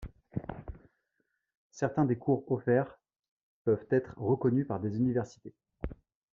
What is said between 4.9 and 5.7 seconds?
universités.